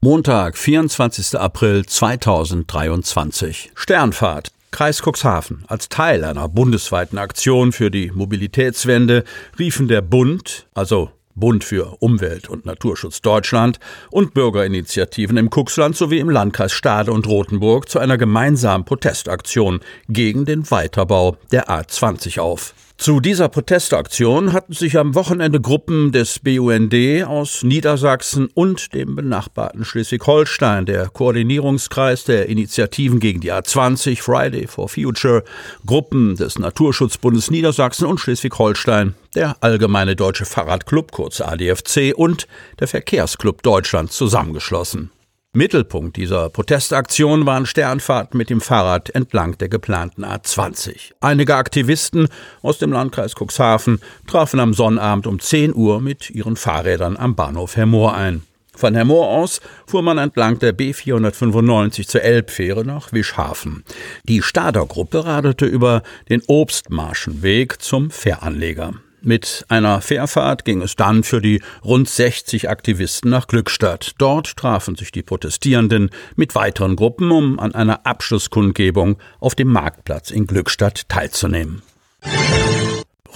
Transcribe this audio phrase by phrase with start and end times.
[0.00, 1.38] Montag, 24.
[1.38, 3.72] April 2023.
[3.74, 4.50] Sternfahrt.
[4.70, 5.64] Kreis Cuxhaven.
[5.66, 9.24] Als Teil einer bundesweiten Aktion für die Mobilitätswende
[9.58, 13.80] riefen der Bund, also Bund für Umwelt und Naturschutz Deutschland
[14.10, 20.44] und Bürgerinitiativen im Cuxland sowie im Landkreis Stade und Rothenburg zu einer gemeinsamen Protestaktion gegen
[20.44, 22.74] den Weiterbau der A20 auf.
[23.00, 29.86] Zu dieser Protestaktion hatten sich am Wochenende Gruppen des BUND aus Niedersachsen und dem benachbarten
[29.86, 35.44] Schleswig-Holstein, der Koordinierungskreis der Initiativen gegen die A20, Friday for Future,
[35.86, 42.46] Gruppen des Naturschutzbundes Niedersachsen und Schleswig-Holstein, der Allgemeine Deutsche Fahrradclub, kurz ADFC, und
[42.80, 45.10] der Verkehrsclub Deutschland zusammengeschlossen.
[45.52, 51.10] Mittelpunkt dieser Protestaktion waren Sternfahrten mit dem Fahrrad entlang der geplanten A20.
[51.18, 52.28] Einige Aktivisten
[52.62, 57.76] aus dem Landkreis Cuxhaven trafen am Sonnabend um 10 Uhr mit ihren Fahrrädern am Bahnhof
[57.76, 58.42] Hermoor ein.
[58.76, 63.82] Von Hermoor aus fuhr man entlang der B495 zur Elbfähre nach Wischhafen.
[64.28, 68.94] Die Stader-Gruppe radelte über den Obstmarschenweg zum Fähranleger.
[69.22, 74.14] Mit einer Fährfahrt ging es dann für die rund 60 Aktivisten nach Glückstadt.
[74.18, 80.30] Dort trafen sich die Protestierenden mit weiteren Gruppen, um an einer Abschlusskundgebung auf dem Marktplatz
[80.30, 81.82] in Glückstadt teilzunehmen.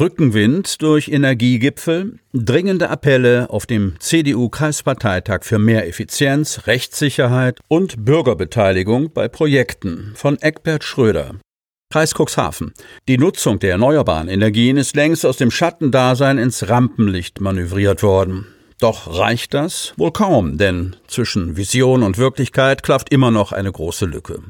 [0.00, 9.28] Rückenwind durch Energiegipfel, dringende Appelle auf dem CDU-Kreisparteitag für mehr Effizienz, Rechtssicherheit und Bürgerbeteiligung bei
[9.28, 11.36] Projekten von Eckbert Schröder.
[11.94, 12.74] Kreis Cuxhaven.
[13.06, 18.48] Die Nutzung der erneuerbaren Energien ist längst aus dem Schattendasein ins Rampenlicht manövriert worden.
[18.80, 19.94] Doch reicht das?
[19.96, 24.40] Wohl kaum, denn zwischen Vision und Wirklichkeit klafft immer noch eine große Lücke.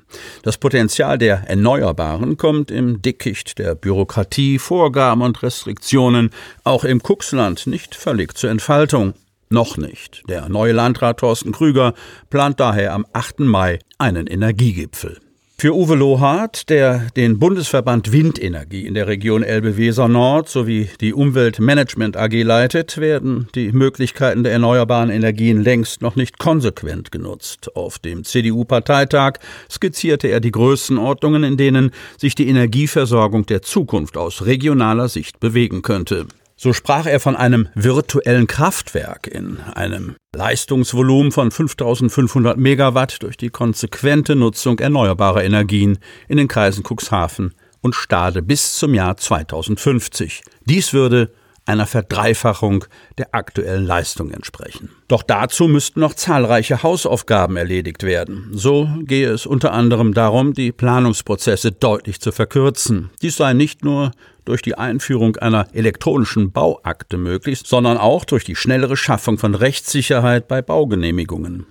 [0.42, 6.30] Das Potenzial der Erneuerbaren kommt im Dickicht der Bürokratie, Vorgaben und Restriktionen
[6.62, 9.12] auch im Cuxland nicht völlig zur Entfaltung.
[9.50, 10.22] Noch nicht.
[10.30, 11.92] Der neue Landrat Thorsten Krüger
[12.30, 13.40] plant daher am 8.
[13.40, 15.18] Mai einen Energiegipfel.
[15.64, 22.18] Für Uwe Lohart, der den Bundesverband Windenergie in der Region Elbe-Weser Nord sowie die Umweltmanagement
[22.18, 27.74] AG leitet, werden die Möglichkeiten der erneuerbaren Energien längst noch nicht konsequent genutzt.
[27.74, 29.38] Auf dem CDU-Parteitag
[29.70, 35.80] skizzierte er die Größenordnungen, in denen sich die Energieversorgung der Zukunft aus regionaler Sicht bewegen
[35.80, 36.26] könnte.
[36.64, 43.50] So sprach er von einem virtuellen Kraftwerk in einem Leistungsvolumen von 5500 Megawatt durch die
[43.50, 50.40] konsequente Nutzung erneuerbarer Energien in den Kreisen Cuxhaven und Stade bis zum Jahr 2050.
[50.64, 51.34] Dies würde
[51.66, 52.86] einer Verdreifachung
[53.18, 54.90] der aktuellen Leistung entsprechen.
[55.08, 58.48] Doch dazu müssten noch zahlreiche Hausaufgaben erledigt werden.
[58.52, 63.10] So gehe es unter anderem darum, die Planungsprozesse deutlich zu verkürzen.
[63.20, 64.12] Dies sei nicht nur
[64.44, 70.48] durch die Einführung einer elektronischen Bauakte möglich, sondern auch durch die schnellere Schaffung von Rechtssicherheit
[70.48, 71.66] bei Baugenehmigungen.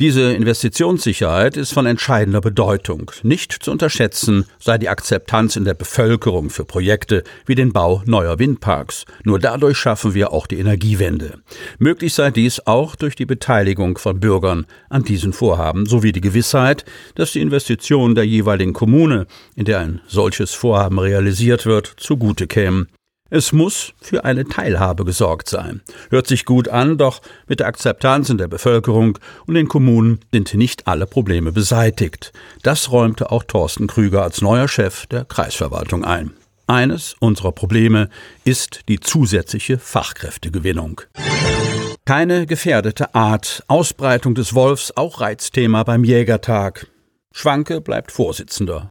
[0.00, 3.10] Diese Investitionssicherheit ist von entscheidender Bedeutung.
[3.22, 8.38] Nicht zu unterschätzen sei die Akzeptanz in der Bevölkerung für Projekte wie den Bau neuer
[8.38, 9.04] Windparks.
[9.24, 11.38] Nur dadurch schaffen wir auch die Energiewende.
[11.78, 16.84] Möglich sei dies auch durch die Beteiligung von Bürgern an diesen Vorhaben sowie die Gewissheit,
[17.14, 22.88] dass die Investitionen der jeweiligen Kommune, in der ein solches Vorhaben realisiert wird, zugute kämen.
[23.30, 25.80] Es muss für eine Teilhabe gesorgt sein.
[26.10, 30.54] Hört sich gut an, doch mit der Akzeptanz in der Bevölkerung und den Kommunen sind
[30.54, 32.32] nicht alle Probleme beseitigt.
[32.62, 36.30] Das räumte auch Thorsten Krüger als neuer Chef der Kreisverwaltung ein.
[36.68, 38.08] Eines unserer Probleme
[38.44, 41.00] ist die zusätzliche Fachkräftegewinnung.
[42.04, 43.64] Keine gefährdete Art.
[43.66, 46.86] Ausbreitung des Wolfs auch Reizthema beim Jägertag.
[47.34, 48.90] Schwanke bleibt Vorsitzender.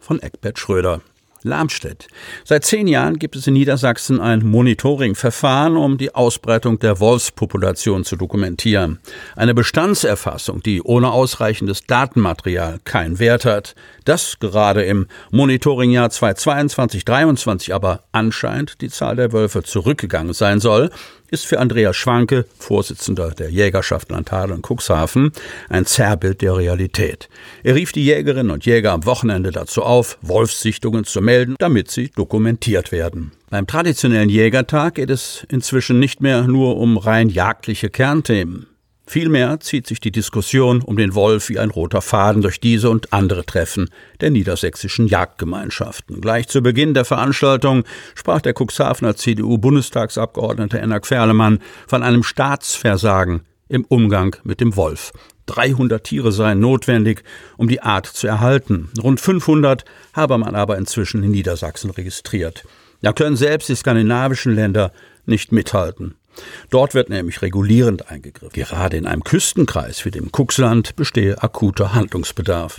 [0.00, 1.02] Von Eckbert Schröder.
[1.44, 2.08] Lamstedt.
[2.44, 8.16] Seit zehn Jahren gibt es in Niedersachsen ein Monitoringverfahren, um die Ausbreitung der Wolfspopulation zu
[8.16, 8.98] dokumentieren.
[9.36, 13.74] Eine Bestandserfassung, die ohne ausreichendes Datenmaterial keinen Wert hat.
[14.04, 20.90] Das gerade im Monitoringjahr 2022-23 aber anscheinend die Zahl der Wölfe zurückgegangen sein soll,
[21.32, 25.32] ist für Andreas Schwanke, Vorsitzender der Jägerschaft Landhadeln Cuxhaven,
[25.70, 27.30] ein Zerrbild der Realität.
[27.62, 32.10] Er rief die Jägerinnen und Jäger am Wochenende dazu auf, Wolfssichtungen zu melden, damit sie
[32.14, 33.32] dokumentiert werden.
[33.50, 38.66] Beim traditionellen Jägertag geht es inzwischen nicht mehr nur um rein jagdliche Kernthemen.
[39.06, 43.12] Vielmehr zieht sich die Diskussion um den Wolf wie ein roter Faden durch diese und
[43.12, 43.90] andere Treffen
[44.20, 46.20] der niedersächsischen Jagdgemeinschaften.
[46.20, 47.84] Gleich zu Beginn der Veranstaltung
[48.14, 53.42] sprach der Cuxhavener CDU-Bundestagsabgeordnete Ennak Ferlemann von einem Staatsversagen
[53.72, 55.12] im Umgang mit dem Wolf.
[55.46, 57.24] 300 Tiere seien notwendig,
[57.56, 58.90] um die Art zu erhalten.
[59.02, 62.64] Rund 500 habe man aber inzwischen in Niedersachsen registriert.
[63.00, 64.92] Da können selbst die skandinavischen Länder
[65.26, 66.14] nicht mithalten.
[66.70, 68.54] Dort wird nämlich regulierend eingegriffen.
[68.54, 72.78] Gerade in einem Küstenkreis wie dem Kuxland bestehe akuter Handlungsbedarf.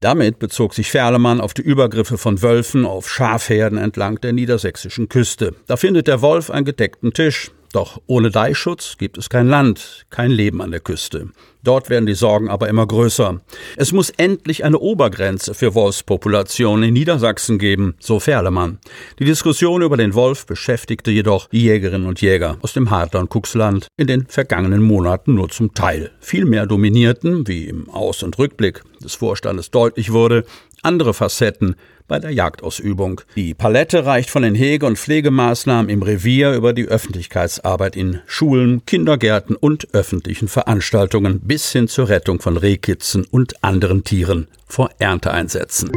[0.00, 5.54] Damit bezog sich Ferlemann auf die Übergriffe von Wölfen auf Schafherden entlang der niedersächsischen Küste.
[5.68, 10.30] Da findet der Wolf einen gedeckten Tisch, doch ohne Deichschutz gibt es kein Land, kein
[10.30, 11.30] Leben an der Küste.
[11.64, 13.40] Dort werden die Sorgen aber immer größer.
[13.76, 18.78] Es muss endlich eine Obergrenze für Wolfspopulationen in Niedersachsen geben, so Ferlemann.
[19.20, 24.08] Die Diskussion über den Wolf beschäftigte jedoch die Jägerinnen und Jäger aus dem Hadlern-Kuxland in
[24.08, 26.10] den vergangenen Monaten nur zum Teil.
[26.18, 30.44] Vielmehr dominierten, wie im Aus- und Rückblick des Vorstandes deutlich wurde,
[30.82, 31.76] andere Facetten
[32.08, 33.22] bei der Jagdausübung.
[33.36, 38.84] Die Palette reicht von den Hege- und Pflegemaßnahmen im Revier über die Öffentlichkeitsarbeit in Schulen,
[38.84, 45.90] Kindergärten und öffentlichen Veranstaltungen bis hin zur Rettung von Rehkitzen und anderen Tieren vor Ernteeinsätzen.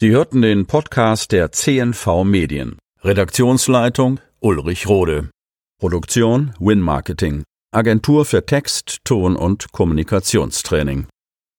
[0.00, 2.78] Sie hörten den Podcast der CNV Medien.
[3.02, 5.30] Redaktionsleitung Ulrich Rode.
[5.80, 7.44] Produktion Win Marketing.
[7.72, 11.06] Agentur für Text, Ton und Kommunikationstraining.